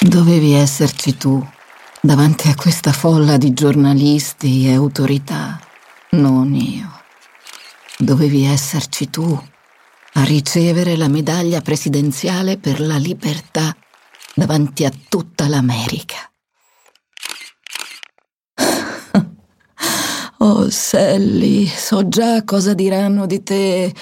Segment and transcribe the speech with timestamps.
[0.00, 1.44] Dovevi esserci tu,
[2.00, 5.58] davanti a questa folla di giornalisti e autorità,
[6.10, 7.02] non io.
[7.98, 9.28] Dovevi esserci tu,
[10.12, 13.76] a ricevere la medaglia presidenziale per la libertà
[14.34, 16.30] davanti a tutta l'America.
[20.40, 23.92] Oh, Sally, so già cosa diranno di te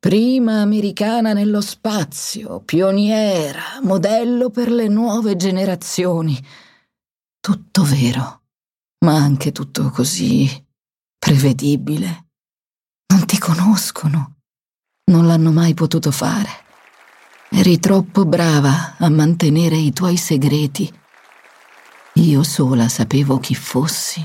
[0.00, 6.40] Prima americana nello spazio, pioniera, modello per le nuove generazioni.
[7.40, 8.42] Tutto vero,
[9.04, 10.48] ma anche tutto così
[11.18, 12.26] prevedibile.
[13.12, 14.36] Non ti conoscono,
[15.10, 16.48] non l'hanno mai potuto fare.
[17.50, 20.88] Eri troppo brava a mantenere i tuoi segreti.
[22.14, 24.24] Io sola sapevo chi fossi.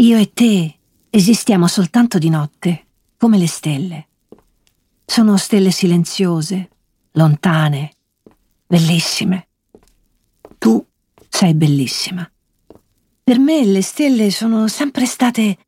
[0.00, 0.78] Io e te
[1.10, 2.86] esistiamo soltanto di notte,
[3.18, 4.08] come le stelle.
[5.04, 6.70] Sono stelle silenziose,
[7.12, 7.92] lontane,
[8.66, 9.48] bellissime.
[10.56, 10.82] Tu
[11.28, 12.26] sei bellissima.
[13.22, 15.58] Per me le stelle sono sempre state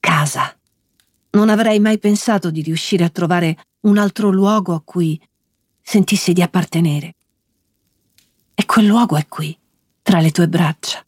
[0.00, 0.56] casa.
[1.32, 5.20] Non avrei mai pensato di riuscire a trovare un altro luogo a cui
[5.82, 7.14] sentissi di appartenere.
[8.54, 9.54] E quel luogo è qui,
[10.00, 11.04] tra le tue braccia.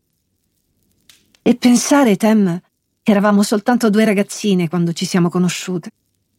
[1.40, 2.60] E pensare, Tem,
[3.12, 5.90] eravamo soltanto due ragazzine quando ci siamo conosciute,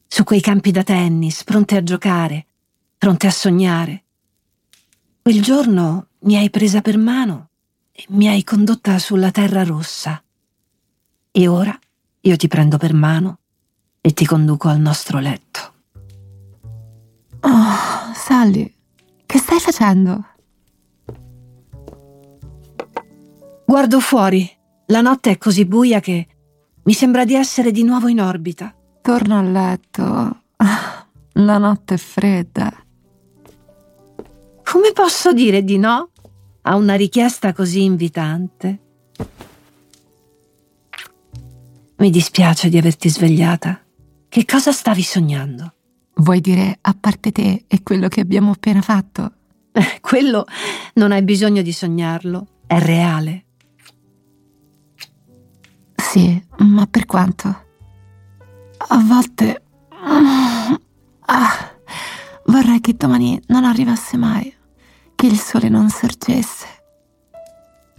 [0.07, 2.45] su quei campi da tennis, pronte a giocare,
[2.97, 4.03] pronte a sognare.
[5.21, 7.49] Quel giorno mi hai presa per mano
[7.91, 10.21] e mi hai condotta sulla terra rossa.
[11.31, 11.77] E ora
[12.21, 13.39] io ti prendo per mano
[14.01, 15.73] e ti conduco al nostro letto.
[17.41, 18.73] Oh, Sally,
[19.25, 20.25] che stai facendo?
[23.65, 24.49] Guardo fuori.
[24.87, 26.27] La notte è così buia che
[26.85, 28.73] mi sembra di essere di nuovo in orbita.
[29.01, 30.41] Torno a letto.
[31.37, 32.71] La notte è fredda.
[34.63, 36.11] Come posso dire di no
[36.61, 38.79] a una richiesta così invitante?
[41.97, 43.81] Mi dispiace di averti svegliata.
[44.29, 45.73] Che cosa stavi sognando?
[46.15, 49.31] Vuoi dire, a parte te e quello che abbiamo appena fatto?
[49.71, 50.45] Eh, quello
[50.95, 53.44] non hai bisogno di sognarlo, è reale.
[56.15, 57.47] Sì, ma per quanto?
[58.87, 59.63] A volte...
[61.25, 61.71] Ah,
[62.45, 64.55] vorrei che domani non arrivasse mai,
[65.13, 66.67] che il sole non sorgesse.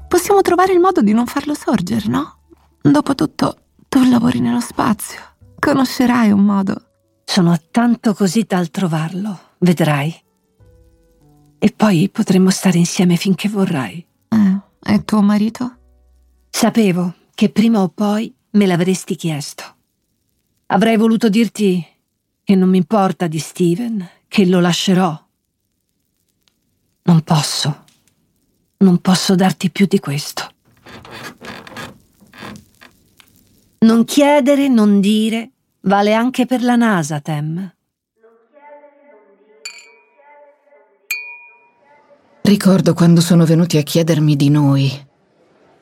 [0.09, 2.39] Possiamo trovare il modo di non farlo sorgere, no?
[2.81, 3.57] Dopotutto,
[3.87, 5.21] tu lavori nello spazio,
[5.59, 6.87] conoscerai un modo.
[7.23, 10.19] Sono tanto così dal trovarlo, vedrai.
[11.59, 14.07] E poi potremmo stare insieme finché vorrai.
[14.31, 14.61] Eh,
[14.95, 15.77] e tuo marito?
[16.49, 19.63] Sapevo che prima o poi me l'avresti chiesto.
[20.69, 21.87] Avrei voluto dirti
[22.43, 25.23] che non mi importa di Steven, che lo lascerò.
[27.03, 27.85] Non posso.
[28.79, 30.51] Non posso darti più di questo.
[33.81, 35.51] Non chiedere, non dire,
[35.81, 37.75] vale anche per la NASA, Tem.
[42.41, 45.07] Ricordo quando sono venuti a chiedermi di noi.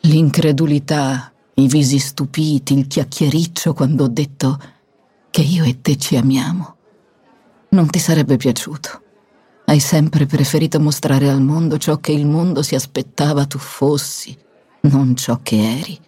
[0.00, 4.58] L'incredulità, i visi stupiti, il chiacchiericcio quando ho detto
[5.30, 6.76] che io e te ci amiamo.
[7.70, 9.02] Non ti sarebbe piaciuto.
[9.66, 14.36] Hai sempre preferito mostrare al mondo ciò che il mondo si aspettava tu fossi,
[14.82, 15.98] non ciò che eri.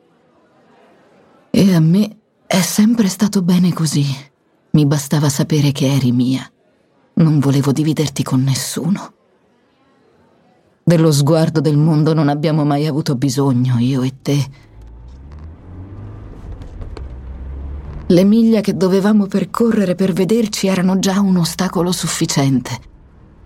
[1.51, 2.17] E a me
[2.47, 4.05] è sempre stato bene così.
[4.73, 6.49] Mi bastava sapere che eri mia.
[7.15, 9.15] Non volevo dividerti con nessuno.
[10.85, 14.47] Dello sguardo del mondo non abbiamo mai avuto bisogno, io e te.
[18.09, 22.79] Le miglia che dovevamo percorrere per vederci erano già un ostacolo sufficiente.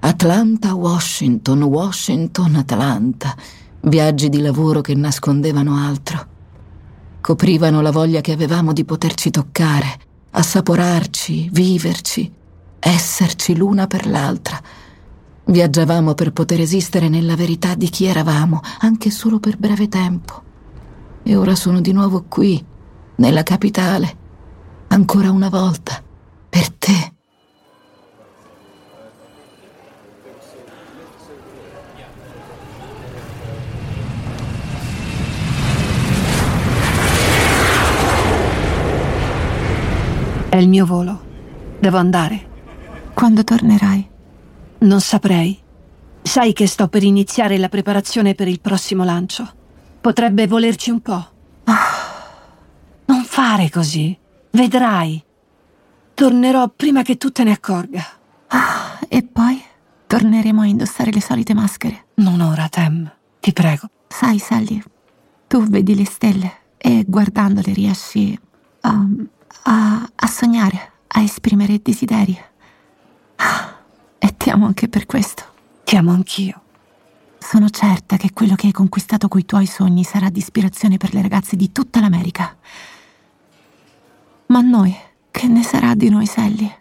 [0.01, 3.35] Atlanta, Washington, Washington, Atlanta.
[3.83, 6.27] Viaggi di lavoro che nascondevano altro.
[7.21, 9.99] Coprivano la voglia che avevamo di poterci toccare,
[10.31, 12.31] assaporarci, viverci,
[12.79, 14.61] esserci l'una per l'altra
[15.51, 20.43] Viaggiavamo per poter esistere nella verità di chi eravamo, anche solo per breve tempo.
[21.25, 22.65] E ora sono di nuovo qui,
[23.17, 24.17] nella capitale,
[24.93, 26.03] ancora una volta,
[26.49, 27.13] per te.
[40.49, 41.29] È il mio volo.
[41.79, 42.49] Devo andare.
[43.15, 44.09] Quando tornerai?
[44.79, 45.59] Non saprei.
[46.23, 49.49] Sai che sto per iniziare la preparazione per il prossimo lancio.
[50.01, 51.29] Potrebbe volerci un po'.
[53.05, 54.19] Non fare così.
[54.51, 55.23] Vedrai.
[56.15, 58.05] Tornerò prima che tu te ne accorga.
[59.09, 59.63] E poi
[60.07, 62.07] torneremo a indossare le solite maschere.
[62.15, 63.11] Non ora, Tem.
[63.41, 63.89] Ti prego.
[64.09, 64.83] Sai, Sally,
[65.47, 68.39] tu vedi le stelle e guardandole riesci
[68.81, 69.07] a,
[69.63, 72.39] a, a sognare, a esprimere desideri.
[74.19, 75.45] E ti amo anche per questo.
[75.85, 76.61] Ti amo anch'io.
[77.39, 81.23] Sono certa che quello che hai conquistato coi tuoi sogni sarà di ispirazione per le
[81.23, 82.57] ragazze di tutta l'America.
[84.51, 84.93] Ma noi,
[85.31, 86.75] che ne sarà di noi, Sally?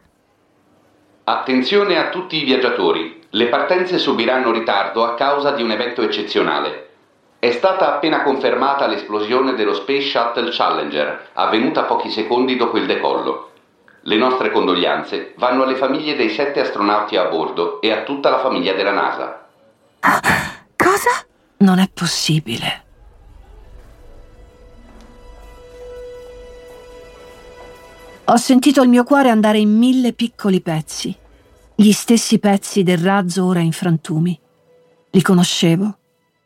[1.26, 3.22] Attenzione a tutti i viaggiatori.
[3.30, 6.90] Le partenze subiranno ritardo a causa di un evento eccezionale.
[7.38, 13.52] È stata appena confermata l'esplosione dello Space Shuttle Challenger, avvenuta pochi secondi dopo il decollo.
[14.02, 18.40] Le nostre condoglianze vanno alle famiglie dei sette astronauti a bordo e a tutta la
[18.40, 19.48] famiglia della NASA.
[20.76, 21.24] Cosa?
[21.58, 22.86] Non è possibile.
[28.32, 31.16] Ho sentito il mio cuore andare in mille piccoli pezzi,
[31.74, 34.40] gli stessi pezzi del razzo ora in frantumi.
[35.10, 35.98] Li conoscevo,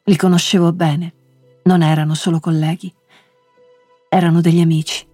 [0.04, 1.14] li conoscevo bene.
[1.64, 2.94] Non erano solo colleghi,
[4.08, 5.06] erano degli amici.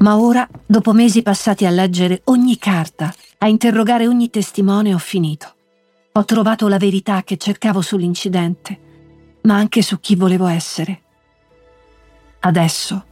[0.00, 5.53] Ma ora, dopo mesi passati a leggere ogni carta, a interrogare ogni testimone, ho finito.
[6.16, 8.78] Ho trovato la verità che cercavo sull'incidente,
[9.42, 11.02] ma anche su chi volevo essere.
[12.38, 13.04] Adesso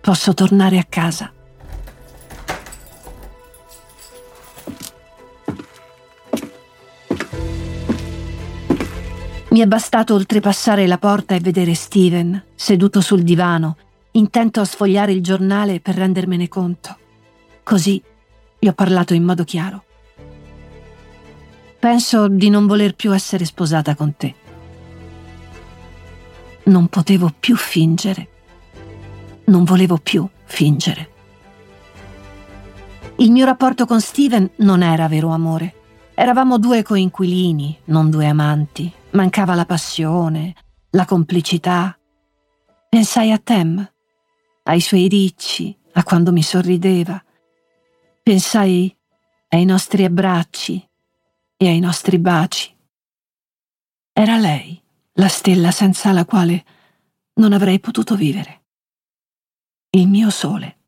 [0.00, 1.30] posso tornare a casa.
[9.50, 13.76] Mi è bastato oltrepassare la porta e vedere Steven seduto sul divano
[14.12, 16.96] intento a sfogliare il giornale per rendermene conto.
[17.62, 18.02] Così
[18.58, 19.84] gli ho parlato in modo chiaro.
[21.82, 24.32] Penso di non voler più essere sposata con te.
[26.66, 28.28] Non potevo più fingere.
[29.46, 31.10] Non volevo più fingere.
[33.16, 35.74] Il mio rapporto con Steven non era vero amore.
[36.14, 38.88] Eravamo due coinquilini, non due amanti.
[39.10, 40.54] Mancava la passione,
[40.90, 41.98] la complicità.
[42.88, 43.92] Pensai a Tem,
[44.62, 47.20] ai suoi ricci, a quando mi sorrideva.
[48.22, 48.96] Pensai
[49.48, 50.90] ai nostri abbracci
[51.62, 52.76] e ai nostri baci.
[54.12, 56.64] Era lei, la stella senza la quale
[57.34, 58.62] non avrei potuto vivere.
[59.90, 60.78] Il mio sole.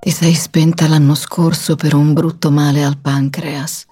[0.00, 3.86] Ti sei spenta l'anno scorso per un brutto male al pancreas.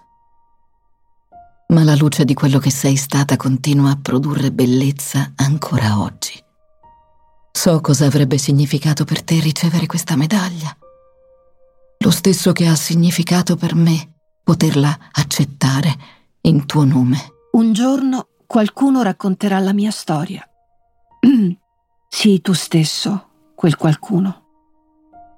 [1.69, 6.41] Ma la luce di quello che sei stata continua a produrre bellezza ancora oggi.
[7.51, 10.77] So cosa avrebbe significato per te ricevere questa medaglia.
[12.03, 15.95] Lo stesso che ha significato per me poterla accettare
[16.43, 17.19] in tuo nome.
[17.53, 20.43] Un giorno qualcuno racconterà la mia storia.
[22.09, 24.45] Sii tu stesso, quel qualcuno.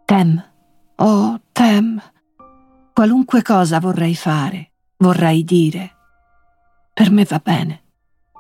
[0.04, 0.40] Tem,
[0.97, 2.00] oh Tem,
[2.92, 5.90] qualunque cosa vorrei fare, vorrai dire.
[6.95, 7.83] Per me va bene.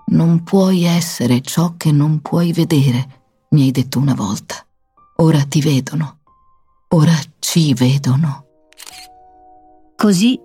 [0.06, 4.64] Non puoi essere ciò che non puoi vedere mi hai detto una volta.
[5.16, 6.20] Ora ti vedono.
[6.94, 8.44] Ora ci vedono.
[9.96, 10.38] Così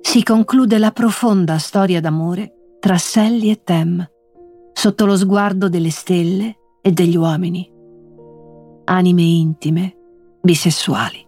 [0.00, 4.08] si conclude la profonda storia d'amore tra Sally e Tem,
[4.72, 7.68] sotto lo sguardo delle stelle e degli uomini.
[8.84, 9.96] Anime intime,
[10.40, 11.25] bisessuali.